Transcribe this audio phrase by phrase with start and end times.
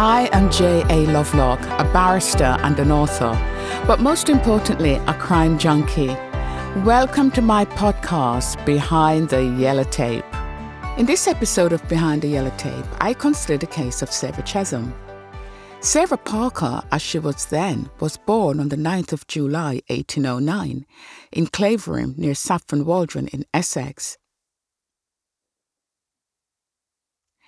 [0.00, 1.06] I am J.A.
[1.06, 3.32] Lovelock, a barrister and an author,
[3.84, 6.16] but most importantly, a crime junkie.
[6.84, 10.24] Welcome to my podcast, Behind the Yellow Tape.
[10.98, 14.94] In this episode of Behind the Yellow Tape, I consider the case of Sarah Chesham.
[15.80, 20.86] Sarah Parker, as she was then, was born on the 9th of July 1809
[21.32, 24.16] in Clavering near Saffron Walden in Essex.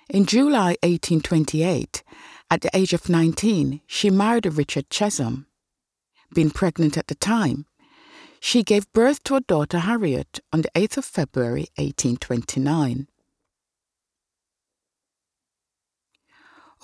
[0.09, 2.03] In July 1828,
[2.51, 5.45] at the age of 19, she married Richard Chesham.
[6.33, 7.65] Being pregnant at the time,
[8.41, 13.07] she gave birth to a daughter Harriet on the 8th of February 1829.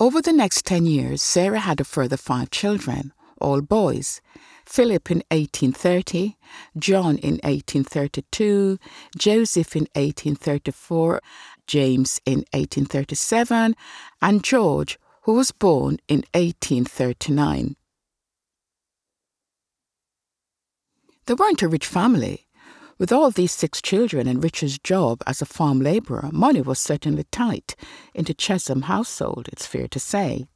[0.00, 4.20] Over the next 10 years, Sarah had a further five children, all boys
[4.64, 6.36] Philip in 1830,
[6.78, 8.78] John in 1832,
[9.16, 11.20] Joseph in 1834,
[11.66, 13.74] James in 1837,
[14.20, 17.76] and George, who was born in 1839.
[21.26, 22.46] They weren't a rich family.
[22.98, 27.24] With all these six children and Richard's job as a farm labourer, money was certainly
[27.30, 27.76] tight
[28.14, 30.46] in the Chesham household, it's fair to say.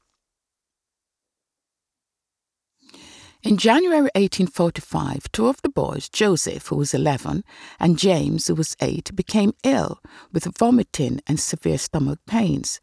[3.42, 7.44] In January 1845, two of the boys, Joseph, who was 11,
[7.78, 10.00] and James, who was 8, became ill
[10.32, 12.80] with vomiting and severe stomach pains.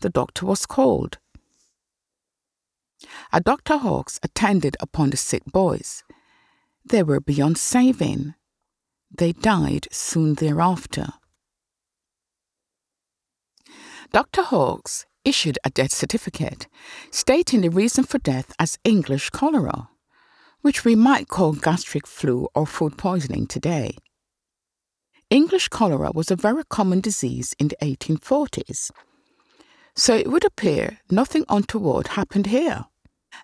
[0.00, 1.18] The doctor was called.
[3.32, 3.78] A Dr.
[3.78, 6.04] Hawkes attended upon the sick boys.
[6.84, 8.34] They were beyond saving.
[9.10, 11.08] They died soon thereafter.
[14.12, 14.42] Dr.
[14.42, 16.66] Hawkes issued a death certificate
[17.10, 19.88] stating the reason for death as English cholera,
[20.62, 23.96] which we might call gastric flu or food poisoning today.
[25.28, 28.90] English cholera was a very common disease in the 1840s,
[29.94, 32.86] so it would appear nothing untoward happened here.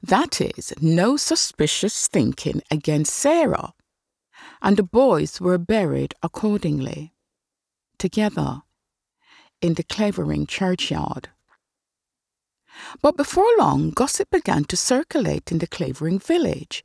[0.02, 3.72] That is, no suspicious thinking against Sarah,
[4.60, 7.12] and the boys were buried accordingly,
[7.98, 8.62] together,
[9.60, 11.28] in the Clavering churchyard.
[13.00, 16.84] But before long, gossip began to circulate in the Clavering village,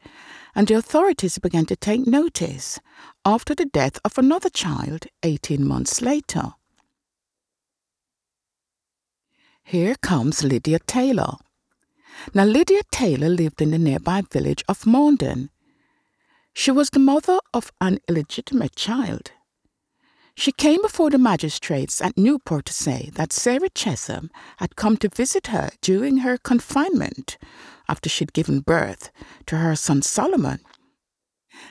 [0.56, 2.80] and the authorities began to take notice
[3.26, 6.54] after the death of another child 18 months later.
[9.72, 11.38] Here comes Lydia Taylor.
[12.34, 15.48] Now, Lydia Taylor lived in the nearby village of Manuden.
[16.54, 19.32] She was the mother of an illegitimate child.
[20.36, 25.08] She came before the magistrates at Newport to say that Sarah Chesham had come to
[25.08, 27.38] visit her during her confinement
[27.88, 29.10] after she'd given birth
[29.46, 30.60] to her son Solomon.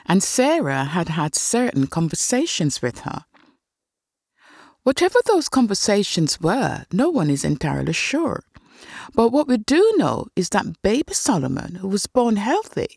[0.07, 3.25] And Sarah had had certain conversations with her.
[4.83, 8.43] Whatever those conversations were, no one is entirely sure.
[9.13, 12.95] But what we do know is that baby Solomon, who was born healthy,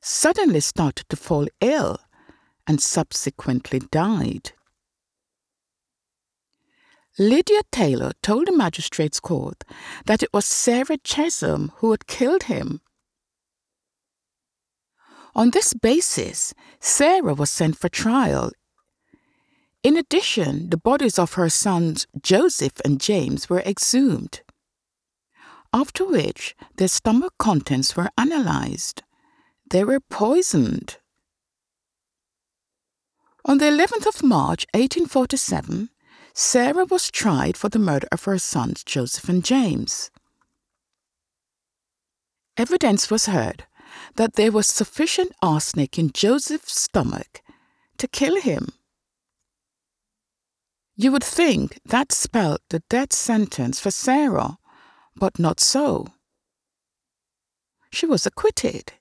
[0.00, 1.98] suddenly started to fall ill
[2.66, 4.52] and subsequently died.
[7.18, 9.64] Lydia Taylor told the magistrate's court
[10.06, 12.80] that it was Sarah Chesham who had killed him.
[15.34, 18.50] On this basis, Sarah was sent for trial.
[19.88, 24.42] In addition, the bodies of her sons Joseph and James were exhumed,
[25.72, 29.02] after which their stomach contents were analyzed.
[29.70, 30.98] They were poisoned.
[33.46, 35.88] On the 11th of March 1847,
[36.34, 40.10] Sarah was tried for the murder of her sons Joseph and James.
[42.58, 43.64] Evidence was heard
[44.16, 47.40] that there was sufficient arsenic in Joseph's stomach
[47.96, 48.74] to kill him.
[51.00, 54.58] You would think that spelled the death sentence for Sarah,
[55.14, 56.08] but not so.
[57.92, 58.94] She was acquitted.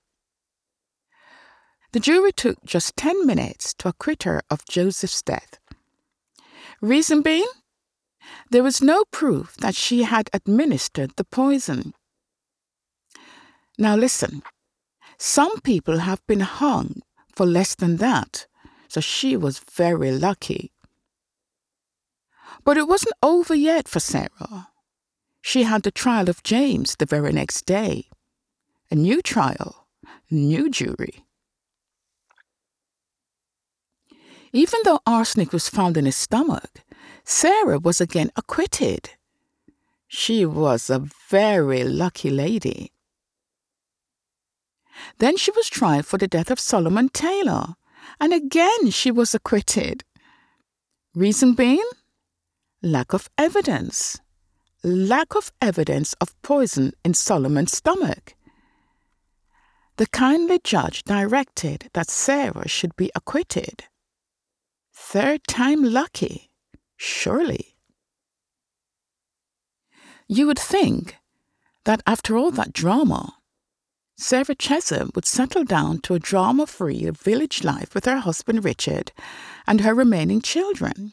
[1.94, 5.58] The jury took just 10 minutes to acquit her of Joseph's death.
[6.82, 7.50] Reason being,
[8.52, 11.96] there was no proof that she had administered the poison.
[13.80, 14.44] Now listen,
[15.18, 17.02] some people have been hung
[17.34, 18.46] for less than that,
[18.88, 20.72] so she was very lucky.
[22.64, 24.70] But it wasn't over yet for Sarah.
[25.42, 28.10] She had the trial of James the very next day.
[28.92, 29.88] A new trial,
[30.30, 31.26] a new jury.
[34.54, 36.84] Even though arsenic was found in his stomach,
[37.24, 39.12] Sarah was again acquitted.
[40.08, 42.92] She was a very lucky lady.
[45.20, 47.76] Then she was tried for the death of Solomon Taylor,
[48.20, 50.04] and again she was acquitted.
[51.14, 51.88] Reason being?
[52.88, 54.18] Lack of evidence.
[54.82, 58.34] lack of evidence of poison in Solomon's stomach.
[59.98, 63.84] The kindly judge directed that Sarah should be acquitted.
[64.94, 66.50] Third time lucky,
[66.96, 67.76] surely.
[70.30, 71.18] You would think
[71.84, 73.34] that after all that drama,
[74.16, 79.12] Sarah Chesham would settle down to a drama free village life with her husband Richard
[79.68, 81.12] and her remaining children.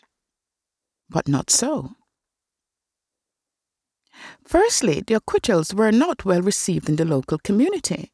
[1.09, 1.97] But not so.
[4.45, 8.13] Firstly, the acquittals were not well received in the local community.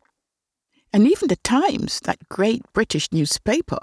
[0.92, 3.78] And even the Times, that great British newspaper,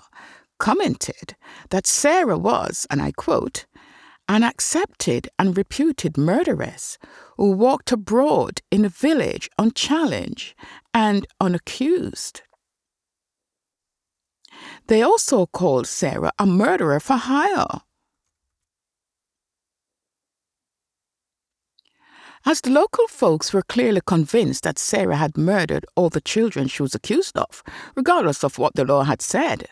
[0.60, 1.36] commented
[1.70, 3.66] that Sarah was, and I quote,
[4.28, 6.98] an accepted and reputed murderess
[7.38, 10.54] who walked abroad in a village unchallenged
[10.94, 12.42] and unaccused.
[14.88, 17.82] They also called Sarah a murderer for hire.
[22.48, 26.82] As the local folks were clearly convinced that Sarah had murdered all the children she
[26.82, 27.62] was accused of,
[27.94, 29.68] regardless of what the law had said,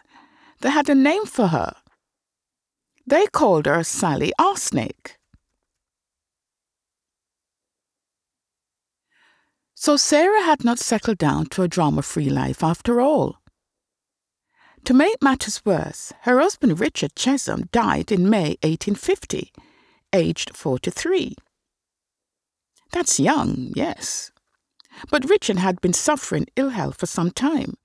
[0.59, 1.73] they had a name for her.
[3.07, 5.17] They called her Sally Arsenic.
[9.73, 13.37] So Sarah had not settled down to a drama free life after all.
[14.83, 19.53] To make matters worse, her husband Richard Chesham died in May 1850,
[20.11, 21.37] aged 43.
[22.91, 24.31] That's young, yes.
[25.09, 27.75] But Richard had been suffering ill health for some time.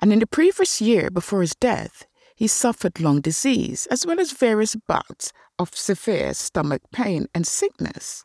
[0.00, 4.32] And in the previous year before his death, he suffered lung disease as well as
[4.32, 8.24] various bouts of severe stomach pain and sickness.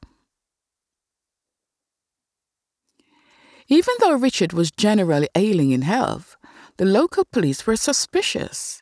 [3.67, 6.35] Even though Richard was generally ailing in health,
[6.77, 8.81] the local police were suspicious.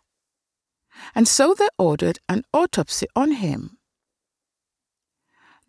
[1.14, 3.79] And so they ordered an autopsy on him.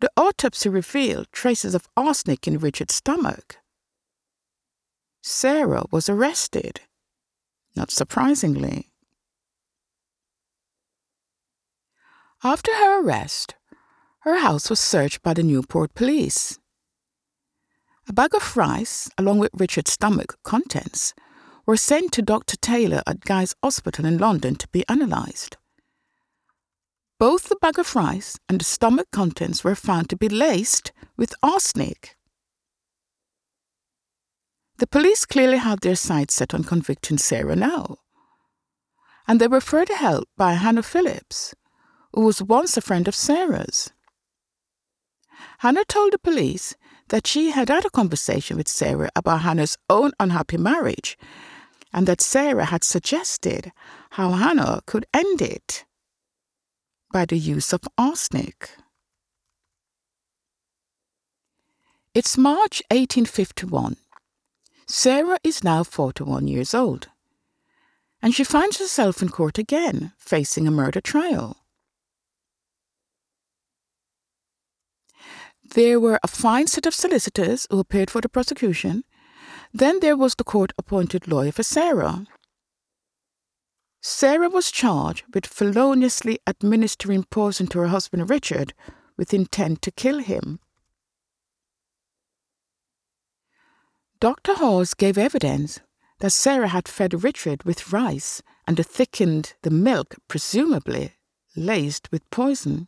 [0.01, 3.57] The autopsy revealed traces of arsenic in Richard's stomach.
[5.21, 6.81] Sarah was arrested,
[7.75, 8.91] not surprisingly.
[12.43, 13.53] After her arrest,
[14.21, 16.57] her house was searched by the Newport police.
[18.07, 21.13] A bag of rice, along with Richard's stomach contents,
[21.67, 22.57] were sent to Dr.
[22.57, 25.57] Taylor at Guy's Hospital in London to be analysed.
[27.21, 31.35] Both the bag of rice and the stomach contents were found to be laced with
[31.43, 32.17] arsenic.
[34.79, 37.97] The police clearly had their sights set on convicting Sarah now.
[39.27, 41.53] And they were further helped by Hannah Phillips,
[42.11, 43.91] who was once a friend of Sarah's.
[45.59, 46.73] Hannah told the police
[47.09, 51.19] that she had had a conversation with Sarah about Hannah's own unhappy marriage
[51.93, 53.71] and that Sarah had suggested
[54.09, 55.85] how Hannah could end it
[57.11, 58.71] by the use of arsenic.
[62.13, 63.97] It's March 1851.
[64.87, 67.07] Sarah is now 41 years old,
[68.21, 71.57] and she finds herself in court again, facing a murder trial.
[75.63, 79.05] There were a fine set of solicitors who appeared for the prosecution.
[79.73, 82.25] Then there was the court appointed lawyer for Sarah.
[84.01, 88.73] Sarah was charged with feloniously administering poison to her husband Richard
[89.15, 90.59] with intent to kill him.
[94.19, 94.55] Dr.
[94.55, 95.79] Hawes gave evidence
[96.19, 101.13] that Sarah had fed Richard with rice and thickened the milk, presumably
[101.55, 102.87] laced with poison.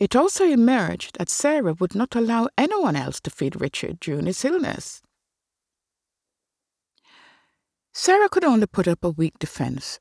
[0.00, 4.44] It also emerged that Sarah would not allow anyone else to feed Richard during his
[4.44, 5.02] illness.
[7.92, 9.98] Sarah could only put up a weak defense.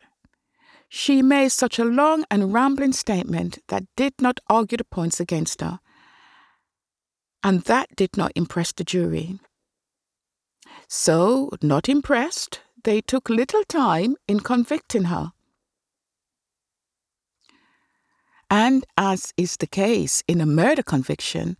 [0.88, 5.62] She made such a long and rambling statement that did not argue the points against
[5.62, 5.80] her,
[7.44, 9.40] and that did not impress the jury.
[10.88, 15.32] So, not impressed, they took little time in convicting her.
[18.50, 21.56] And as is the case in a murder conviction,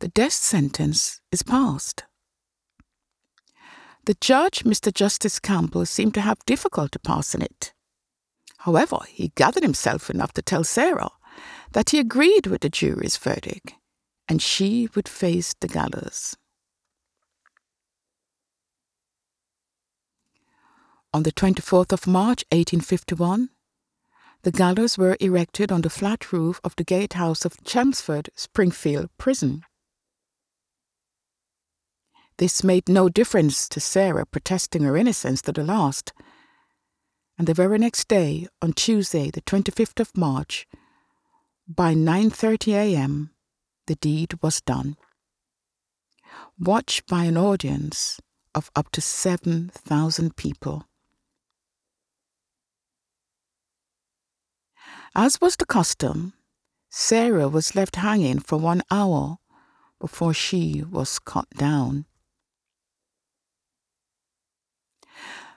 [0.00, 2.05] the death sentence is passed.
[4.06, 4.94] The judge, Mr.
[4.94, 7.72] Justice Campbell, seemed to have difficulty passing it.
[8.58, 11.10] However, he gathered himself enough to tell Sarah
[11.72, 13.74] that he agreed with the jury's verdict
[14.28, 16.36] and she would face the gallows.
[21.12, 23.50] On the 24th of March 1851,
[24.42, 29.64] the gallows were erected on the flat roof of the gatehouse of Chelmsford Springfield Prison.
[32.38, 36.12] This made no difference to Sarah protesting her innocence to the last.
[37.38, 40.66] And the very next day, on Tuesday, the 25th of March,
[41.66, 43.30] By 9:30 a.m.,
[43.86, 44.96] the deed was done.
[46.58, 48.20] Watched by an audience
[48.54, 50.84] of up to 7,000 people.
[55.14, 56.34] As was the custom,
[56.90, 59.38] Sarah was left hanging for one hour
[59.98, 62.04] before she was cut down.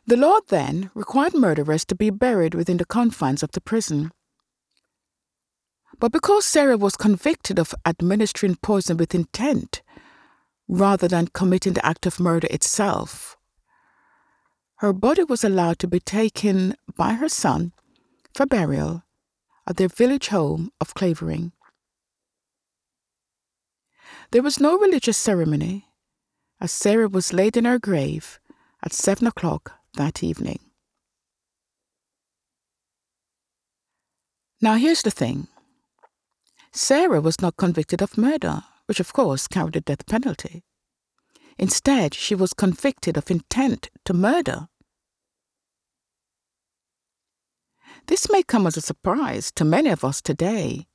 [0.09, 4.09] The law then required murderers to be buried within the confines of the prison.
[5.99, 9.83] But because Sarah was convicted of administering poison with intent,
[10.67, 13.37] rather than committing the act of murder itself,
[14.77, 17.71] her body was allowed to be taken by her son
[18.33, 19.03] for burial
[19.67, 21.51] at their village home of Clavering.
[24.31, 25.85] There was no religious ceremony,
[26.59, 28.39] as Sarah was laid in her grave
[28.81, 30.59] at seven o'clock that evening.
[34.61, 35.47] Now, here's the thing
[36.71, 40.63] Sarah was not convicted of murder, which of course carried a death penalty.
[41.57, 44.67] Instead, she was convicted of intent to murder.
[48.07, 50.87] This may come as a surprise to many of us today,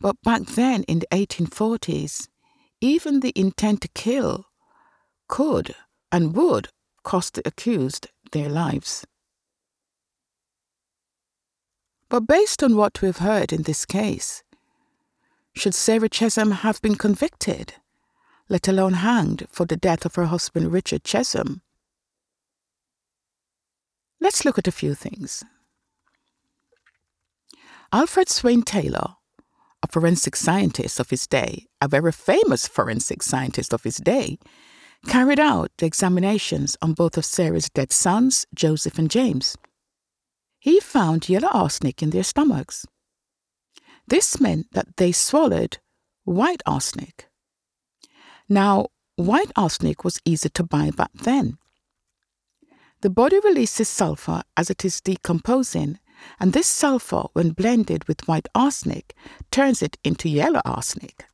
[0.00, 2.28] but back then in the 1840s,
[2.80, 4.46] even the intent to kill
[5.28, 5.74] could
[6.10, 6.68] and would
[7.02, 9.06] cost the accused their lives.
[12.08, 14.42] But based on what we've heard in this case,
[15.54, 17.74] should Sarah Chesham have been convicted,
[18.48, 21.62] let alone hanged for the death of her husband Richard Chesham?
[24.20, 25.44] Let's look at a few things.
[27.92, 29.16] Alfred Swain Taylor,
[29.82, 34.38] a forensic scientist of his day, a very famous forensic scientist of his day,
[35.06, 39.56] carried out the examinations on both of Sarah's dead sons, Joseph and James.
[40.58, 42.86] He found yellow arsenic in their stomachs.
[44.06, 45.78] This meant that they swallowed
[46.24, 47.28] white arsenic.
[48.48, 51.58] Now, white arsenic was easy to buy back then.
[53.02, 55.98] The body releases sulfur as it is decomposing,
[56.38, 59.14] and this sulfur, when blended with white arsenic,
[59.50, 61.24] turns it into yellow arsenic.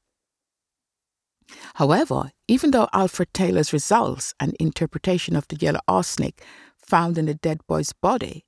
[1.75, 6.43] However, even though Alfred Taylor's results and interpretation of the yellow arsenic
[6.77, 8.45] found in the dead boy's body,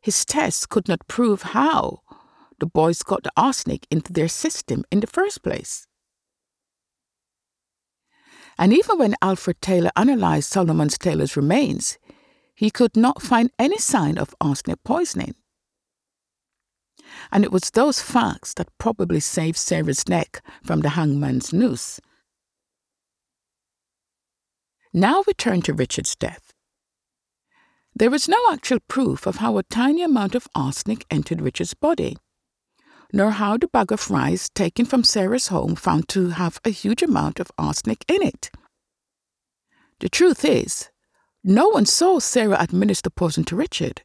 [0.00, 2.00] his tests could not prove how
[2.60, 5.86] the boys got the arsenic into their system in the first place.
[8.56, 11.98] And even when Alfred Taylor analyzed Solomon Taylor's remains,
[12.54, 15.34] he could not find any sign of arsenic poisoning.
[17.32, 22.00] And it was those facts that probably saved Sarah's neck from the hangman's noose
[24.94, 26.52] now we turn to Richard's death.
[27.96, 32.16] There is no actual proof of how a tiny amount of arsenic entered Richard's body,
[33.12, 37.02] nor how the bag of rice taken from Sarah's home found to have a huge
[37.02, 38.52] amount of arsenic in it.
[39.98, 40.90] The truth is,
[41.42, 44.02] no one saw Sarah administer poison to Richard,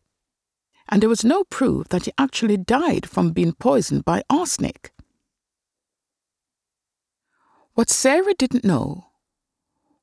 [0.88, 4.92] and there was no proof that he actually died from being poisoned by arsenic.
[7.76, 9.09] What Sarah didn't know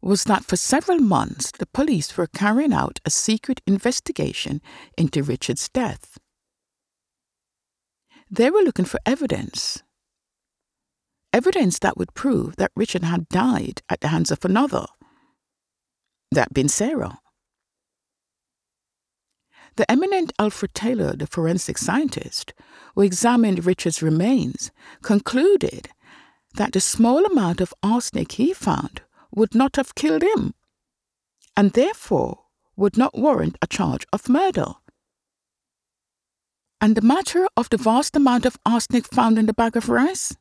[0.06, 4.62] was that for several months the police were carrying out a secret investigation
[4.96, 6.16] into Richard's death.
[8.30, 9.82] They were looking for evidence.
[11.32, 14.86] Evidence that would prove that Richard had died at the hands of another,
[16.30, 17.18] that being Sarah.
[19.74, 22.54] The eminent Alfred Taylor, the forensic scientist,
[22.94, 24.70] who examined Richard's remains,
[25.02, 25.88] concluded
[26.54, 29.02] that the small amount of arsenic he found
[29.36, 30.54] would not have killed him,
[31.56, 34.72] and therefore would not warrant a charge of murder.
[36.80, 40.36] And the matter of the vast amount of arsenic found in the bag of rice?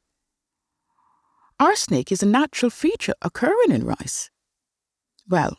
[1.60, 4.32] Arsenic is a natural feature occurring in rice.
[5.30, 5.58] Well,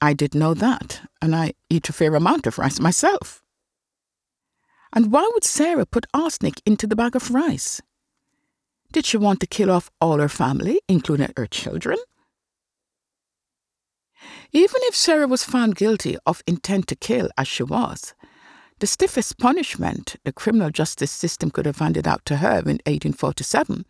[0.00, 3.42] I did know that, and I eat a fair amount of rice myself.
[4.92, 7.80] And why would Sarah put arsenic into the bag of rice?
[8.92, 11.96] Did she want to kill off all her family, including her children?
[14.52, 18.14] Even if Sarah was found guilty of intent to kill, as she was,
[18.80, 23.84] the stiffest punishment the criminal justice system could have handed out to her in 1847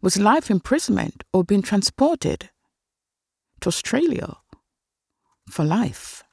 [0.00, 2.50] was life imprisonment or being transported
[3.60, 4.36] to Australia
[5.48, 6.24] for life.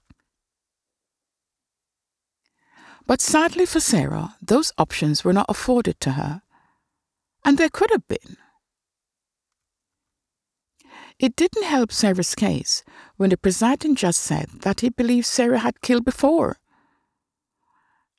[3.05, 6.41] But sadly for Sarah, those options were not afforded to her,
[7.45, 8.37] and there could have been.
[11.19, 12.83] It didn't help Sarah's case
[13.17, 16.57] when the presiding judge said that he believed Sarah had killed before.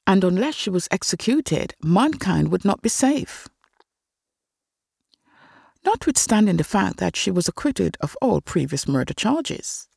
[0.06, 3.48] And unless she was executed, mankind would not be safe.
[5.84, 9.88] notwithstanding the fact that she was acquitted of all previous murder charges.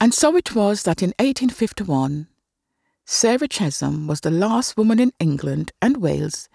[0.00, 2.26] And so it was that in 1851,
[3.04, 6.48] Sarah Chesham was the last woman in England and Wales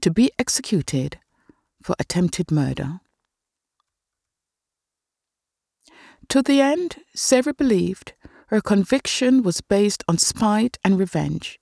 [0.00, 1.18] to be executed
[1.82, 3.00] for attempted murder.
[6.28, 8.14] To the end, Sarah believed
[8.48, 11.58] her conviction was based on spite and revenge.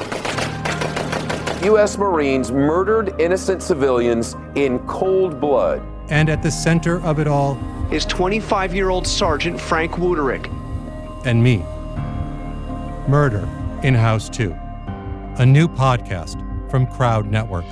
[1.64, 1.98] U.S.
[1.98, 5.82] Marines murdered innocent civilians in cold blood.
[6.08, 7.58] And at the center of it all
[7.90, 10.46] is 25 year old Sergeant Frank Wuterich.
[11.24, 11.64] And me.
[13.08, 13.48] Murder
[13.82, 14.54] in House 2.
[15.38, 17.64] A new podcast from Crowd Network.